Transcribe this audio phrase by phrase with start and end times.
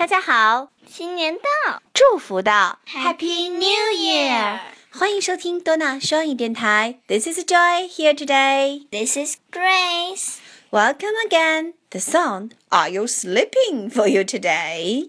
[0.00, 4.60] 大家好，新年到，祝福到，Happy New Year！
[4.92, 7.00] 欢迎收听多纳双语电台。
[7.08, 8.86] This is Joy here today.
[8.90, 10.36] This is Grace.
[10.70, 11.74] Welcome again.
[11.90, 15.08] The song Are You Sleeping for you today?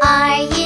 [0.00, 0.57] Are you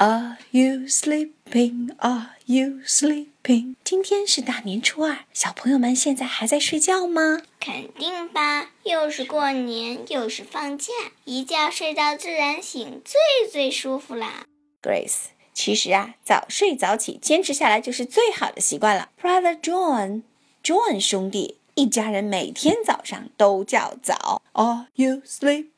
[0.00, 1.90] Are you sleeping?
[1.98, 3.74] Are you sleeping?
[3.82, 7.40] 今天是大年初二，小朋友们现在还在睡觉吗？
[7.58, 10.92] 肯定吧，又是过年，又是放假，
[11.24, 14.46] 一觉睡到自然醒，最最舒服啦。
[14.80, 19.08] Grace，其实啊，早睡早起，坚持下来就是最好的习惯了。
[19.20, 24.42] Brother John，John 兄弟，一家人每天早上都叫早。
[24.52, 25.70] Are you sleeping?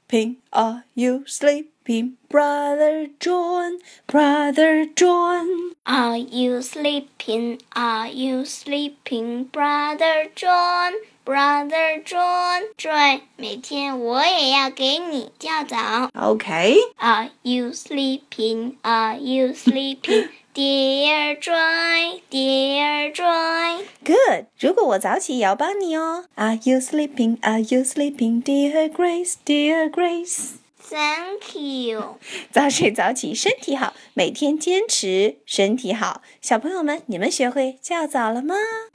[0.51, 1.71] Are you sleeping?
[1.85, 5.73] sleeping, brother John, brother John?
[5.85, 7.59] Are you sleeping?
[7.75, 10.93] Are you sleeping, brother John?
[11.25, 16.09] Brother John, Joy，每天我也要给你叫早。
[16.13, 16.75] Okay.
[16.97, 18.75] Are you sleeping?
[18.83, 20.29] Are you sleeping?
[20.53, 23.68] Dear Joy, dear Joy.
[24.04, 24.46] Good.
[24.58, 26.24] 如果我早起也要帮你哦。
[26.34, 27.38] Are you sleeping?
[27.42, 30.52] Are you sleeping, dear Grace, dear Grace?
[30.88, 32.18] Thank you。
[32.50, 36.22] 早睡早起，身体好，每天坚持，身体好。
[36.40, 38.54] 小朋友们，你们学会叫早了吗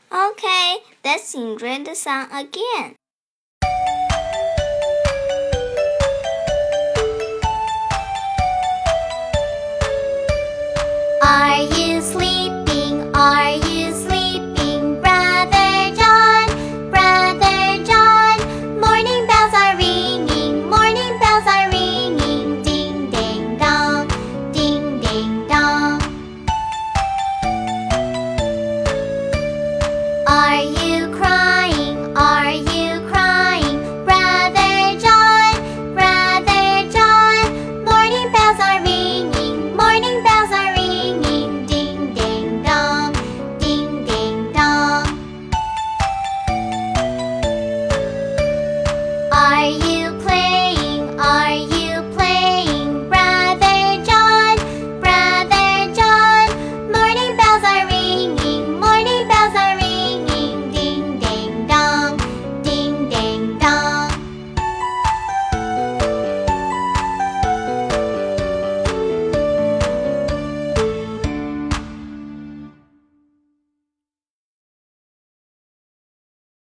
[0.10, 2.96] ？Okay, let's enjoy the song again.